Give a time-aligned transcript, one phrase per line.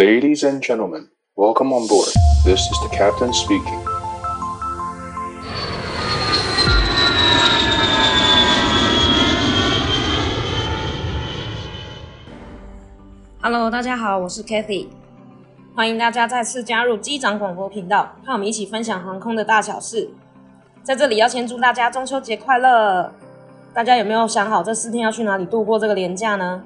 [0.00, 2.08] Ladies and gentlemen, welcome on board.
[2.42, 3.78] This is the captain speaking.
[13.42, 14.86] Hello，大家好，我是 Kathy，
[15.76, 20.08] 欢迎大家再次加入机长广播频道，和我们一起分享航空的大小事。
[20.82, 23.12] 在这里要先祝大家中秋节快乐！
[23.74, 26.64] 大家有没有想好这四天要去哪里度过这个连假呢？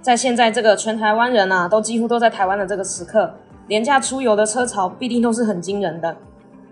[0.00, 3.34] 在现在这个全台湾人啊，都几乎都在台湾的这个时刻，
[3.66, 6.16] 廉价出游的车潮必定都是很惊人的。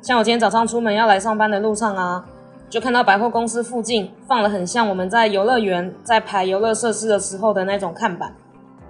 [0.01, 2.24] 像我今天早上出门要来上班的路上啊，
[2.70, 8.32] 就看到百货公司附近放了很像我们在游乐园在排游乐设施的时候的那种看板，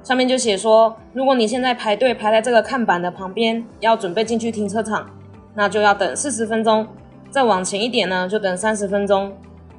[0.02, 5.08] 上面就写说，如果你现在排队排在这个看板的旁边，要准备进去停车场，
[5.54, 6.84] 那就要等四十分钟；
[7.30, 9.32] 再往前一点呢，就等三十分钟。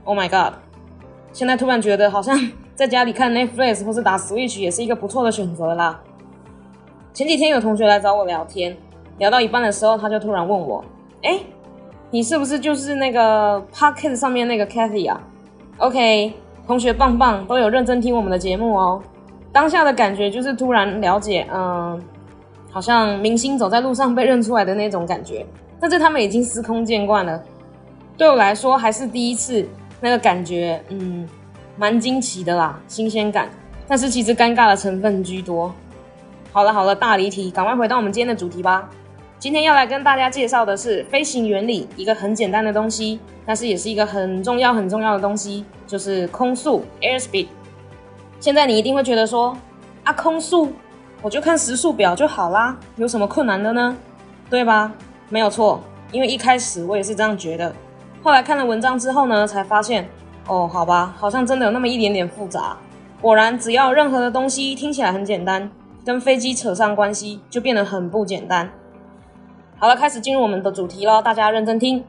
[0.03, 0.55] Oh my god！
[1.33, 2.35] 现在突然觉得好像
[2.77, 5.99] 在家里看 Netflix 或是打 Switch 也是一个不错的选择啦。
[7.11, 8.77] 前几天有同学来找我聊天，
[9.17, 10.85] 聊到一半的时候，他就突然问我
[11.23, 11.39] ：“哎，
[12.11, 15.19] 你是不是就是那个 Pocket 上面那个 Kathy 啊
[15.77, 16.31] ？”OK，
[16.67, 19.01] 同学棒棒，都有认真听我们的节目哦。
[19.51, 21.99] 当下的感觉就是突然了解，嗯，
[22.69, 25.43] 好像明星走在路上被认出来的那种感觉。
[25.79, 27.43] 但是他们已经司空见惯了，
[28.15, 29.67] 对我来说还是第一次。
[29.99, 31.27] 那个感觉，嗯，
[31.77, 33.49] 蛮惊奇的啦，新鲜感。
[33.87, 35.73] 但是其实尴尬的成分居多。
[36.51, 38.89] 好了好了，大离题，赶快回到我们今天的主题吧。
[39.39, 47.47] 今天要来跟大家介绍的是飞行原理，一个很简单的东西，但是也是一个很重要很重要的东西，就是空速 （airspeed）。
[48.39, 49.55] 现在你一定会觉得说，
[50.03, 50.73] 啊，空速，
[51.21, 53.95] 我就看时速表就好啦，有什么困难的呢？
[54.49, 54.91] 对吧？
[55.29, 57.71] 没有错，因为一开始我也是这样觉得。
[58.23, 60.09] 后来看了文章之后呢，才发现，
[60.47, 62.77] 哦，好吧，好像真的有那么一点点复杂。
[63.21, 65.69] 果然，只要任何的东西听起来很简单，
[66.05, 68.71] 跟飞机扯上关系，就变得很不简单。
[69.77, 72.03] 好了，开始进入我们的主题喽，大家认真听。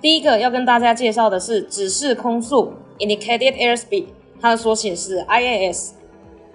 [0.00, 4.06] 第一个要跟大家介绍的是指示空速 （Indicated Airspeed），
[4.40, 5.90] 它的缩写是 IAS，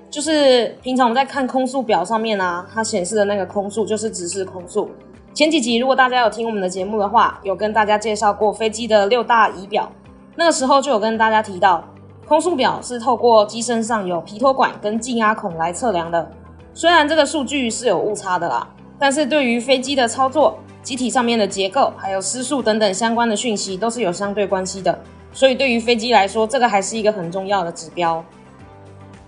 [0.09, 4.89] 就是平常我们在看空速表上面啊，它显示的那个空速就是指示空速。
[5.33, 9.91] 前几集如果大家有听我们的节目的话，有跟大家介绍过飞机的六大仪表，
[10.35, 11.83] 那个时候就有跟大家提到，
[12.27, 16.29] 空速表是透过机身上有皮托管跟进压孔来测量的。
[16.73, 18.67] 虽然这个数据是有误差的啦，
[18.99, 24.99] 但是对于飞机的操作、机体上面的结构还有失速等等相关的讯息都是有相对关系的，
[25.31, 28.23] 所以对于飞机来说，这个还是一个很重要的指标。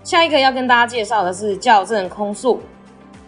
[0.04, 2.60] 下一个要跟大家介绍的是校正空速，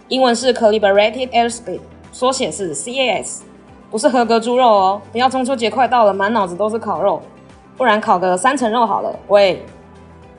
[0.08, 1.80] 英文是 Calibrated Airspeed。
[2.12, 3.42] 缩写是 CAS，
[3.88, 5.00] 不是合格猪肉哦。
[5.12, 7.22] 不要中秋节快到了，满脑子都是烤肉，
[7.80, 9.10] 不然烤个三层肉好了。
[9.28, 9.64] 喂，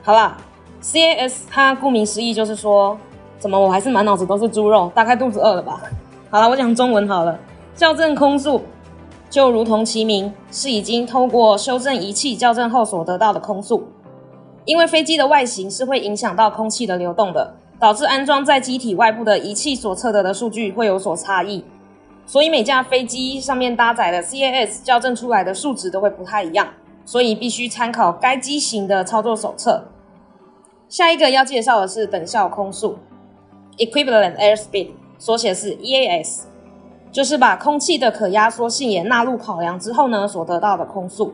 [0.00, 0.38] 好啦
[0.80, 2.96] ，CAS 它顾名思义就是说，
[3.36, 4.88] 怎么我还是满脑子都是猪肉？
[4.94, 5.82] 大概肚子饿了吧？
[6.30, 7.36] 好了，我讲中文好了。
[7.74, 8.62] 校正空速
[9.28, 13.88] 就如同其名，是已经透过修正仪器校正后所得到的空速。
[14.64, 17.56] 因为飞机的外形是会影响到空气的流动的。
[17.80, 21.64] 导致安装在机体外部的仪器所测得的数据会有所差异，
[22.24, 26.68] 所以每架飞机上面搭载的 CAS 校正出来的数值都会不太一样，
[27.04, 29.88] 所以必须参考该机型的操作手册。
[30.88, 32.98] 下一个要介绍的是等效空速
[33.78, 36.42] （Equivalent Airspeed），缩写是 EAS，
[37.10, 41.32] 就是把空气的可压缩性也纳入考量之后呢，所得到的空速。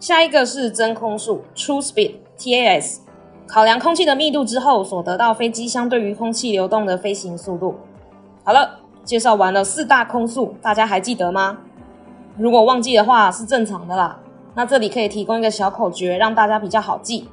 [0.00, 3.00] 下一个是真空速 （True Speed，TAS）。
[3.46, 7.76] 考量空气的密度之后，所得到飞机相对于空气流动的飞行速度。
[8.44, 11.58] 好了，介绍完了四大空速，大家还记得吗？
[12.36, 14.20] 如果忘记的话，是正常的啦。
[14.58, 17.28] 那这里可以提供一个小口诀，让大家比较好记。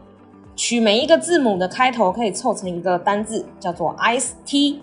[0.56, 4.80] 取每一个字母的开头可以凑成一个单字，叫做 Ice T，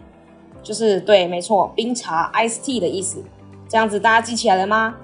[0.61, 3.23] 就是对，没错，冰茶 Ice Tea 的意思。
[3.69, 4.97] 这样子大家记起来了吗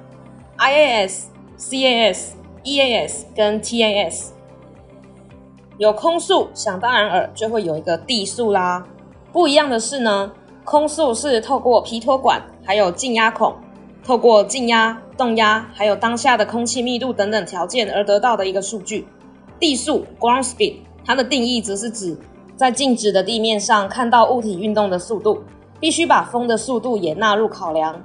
[0.59, 1.27] ？IAS、
[1.57, 2.31] CAS、
[2.65, 4.31] EAS 跟 TAS。
[5.77, 8.85] 有空速，想当然尔就会有一个地速啦。
[9.33, 10.33] 不一样的是呢，
[10.65, 13.55] 空速是透过皮托管，还有静压孔，
[14.09, 19.07] 透过静压、动压，还有当下的空气密度等等条件而得到的一个数据。
[19.61, 22.17] 地速 （ground speed） 它的定义则是指
[22.57, 25.43] 在静止的地面上看到物体运动的速度，
[25.79, 28.01] 必须把风的速度也纳入考量。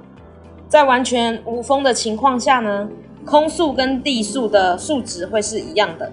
[0.68, 2.86] 在完全无风的情况下呢，
[3.24, 6.12] 空速跟地速的数值会是一样的，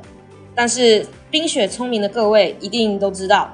[0.56, 1.06] 但是。
[1.30, 3.50] 冰雪聪明的各位一定都知道，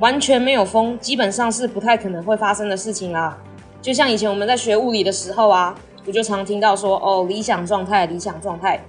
[0.00, 3.38] 完全没有风，基本上是不太可能会发生的事情啦。
[3.82, 5.74] 就像以前我们在学物理的时候啊，
[6.06, 8.80] 我就常听到说哦，理想状态，理想状态，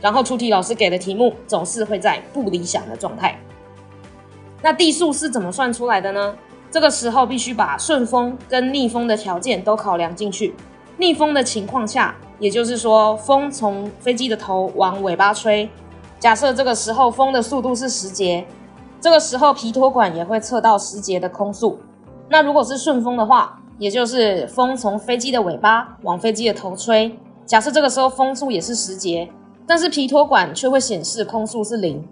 [0.00, 3.36] 然后出题老师给的题目总是会在不理想的状态。
[4.62, 6.36] 那地速是怎么算出来的呢？
[6.70, 10.54] 这个时候必须把顺风跟逆风的条件都考量进去。
[10.96, 15.68] 逆风的情况下，也就是说风从飞机的头往尾巴吹，
[16.20, 18.46] 假设这个时候风的速度是十节，
[19.00, 21.78] 这个时候皮托管也会测到十节的空速。
[22.28, 29.28] 那如果是顺风的话，也就是风从飞机的尾巴往飞机的头吹，假设这个时候风速也是十节，
[29.66, 32.02] 但是皮托管却会显示空速是零。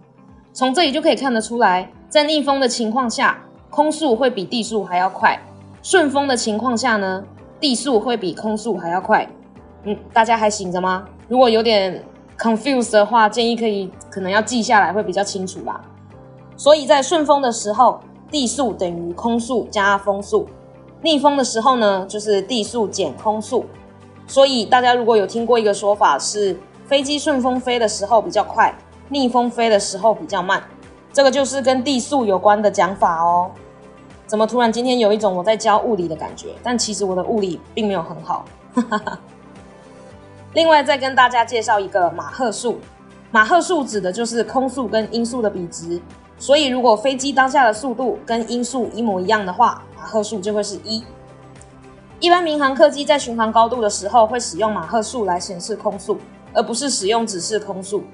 [0.52, 5.36] 从这里就可以看得出来，在逆风的情况下，空速会比地速还要快；
[5.82, 7.24] 顺风的情况下呢，
[7.58, 9.28] 地速会比空速还要快。
[9.84, 11.06] 嗯，大家还醒着吗？
[11.28, 12.02] 如果有点
[12.38, 15.80] confused 的话，建议可以可能要记下来，会比较清楚吧。
[16.56, 17.98] 所以在顺风的时候，
[18.30, 20.46] 地速等于空速加风速；
[21.04, 23.66] 逆风的时候呢，就是地速减空速。
[24.26, 28.74] 所以大家如果有听过一个说法是，飞机顺风飞的时候比较快。
[29.10, 30.64] 逆风飞的时候比较慢，
[31.12, 33.50] 这个就是跟地速有关的讲法哦。
[34.26, 36.54] 怎么突然今天有一种我在教物理的感觉？
[36.62, 38.46] 但其实我的物理并没有很好。
[40.54, 42.78] 另外再跟大家介绍一个马赫数，
[43.30, 46.00] 马赫数指的就是空速跟音速的比值。
[46.38, 51.02] 所以如果飞机当下的速度跟音速一模一样的话，马赫数就会是一。
[52.20, 56.18] 一般民航客机在巡航高度的时候会使用马赫数来显示空速，
[56.52, 58.04] 而不是使用指示空速。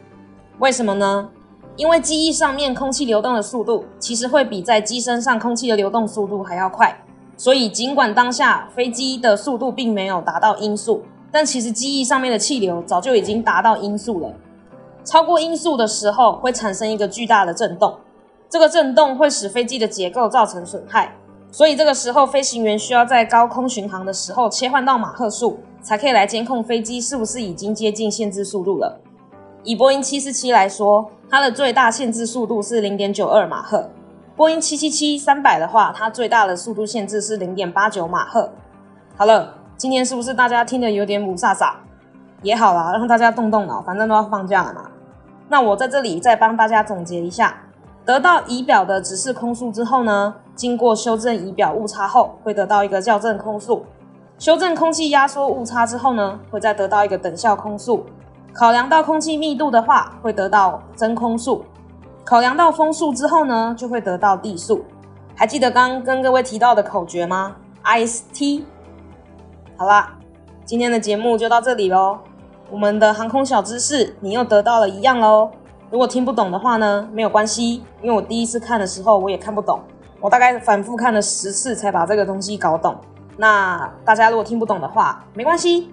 [0.60, 1.28] 为什么呢？
[1.74, 6.96] 因为机翼上面空气流动的速度其实会比在机身上空气的流动速度还要快，
[7.36, 11.02] 所以尽管当下飞机的速度并没有达到音速，
[11.32, 14.32] 但其实机翼上面的气流早就已经达到音速了。
[15.04, 17.96] 超过音速的时候会产生一个巨大的震动，
[18.48, 21.16] 这个震动会使飞机的结构造成损害，
[21.52, 29.00] 所以这个时候飞行员需要在高空巡航的时候切换到马赫数，才可以来监控飞机是不是已经接近限制速度了。
[29.64, 33.90] 以波音七四七来说，它的最大限制速度是零点九二马赫。
[34.36, 38.50] 波音七七七三百的话，它最大的速度限制是零点八九马赫。
[39.16, 41.74] 好了，今天是不是大家听得有点雾煞煞？
[42.42, 44.90] 也好啦，让大家动动脑，反正都要放假了嘛。
[45.48, 47.54] 那我在这里再帮大家总结一下：
[48.10, 53.84] 得到仪表的指示空速之后呢，经过修正仪表误差后，会得到一个校正空速；
[54.36, 58.04] 修正空气压缩误差之后呢，会再得到一个等效空速。
[58.52, 61.62] 考量到空气密度的话，会得到真空速；
[62.24, 64.84] 考量到风速之后呢，就会得到地速。
[65.36, 67.54] 还记得刚刚跟各位提到的口诀吗
[67.84, 68.64] ？IST。
[69.76, 70.18] 好啦，
[70.64, 72.18] 今天的节目就到这里喽。
[72.72, 75.50] 我们的航空小知识，你又得到了一样喽。
[75.90, 79.80] 如果听不懂的话呢，没有关系，因为我第一次看的时候我也看不懂，
[80.20, 82.96] 我大概反复看了十次才把这个东西搞懂。
[83.36, 85.90] 那大家如果听不懂的话，没关系。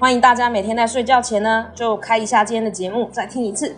[0.00, 3.74] 欢迎大家每天在睡觉前呢，就开一下今天的节目，再听一次。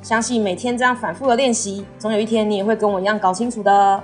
[0.00, 4.02] 相信每天这样反复的练习，总有一天你也会跟我一样搞清楚的。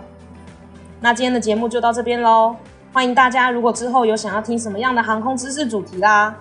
[1.00, 2.54] 那今天的节目就到这边喽。
[2.92, 6.34] 欢迎大家，如果之后有想要听什么样的航空知识主题啦，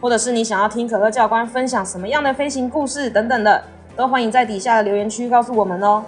[0.00, 3.62] 或者是你想要听可乐教官分享什么样的飞行故事等等的，
[3.96, 6.04] 都欢迎在底下的留言区告诉我们哦。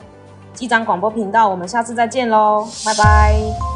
[0.55, 3.76] 机长广播频道，我们下次再见喽，拜拜。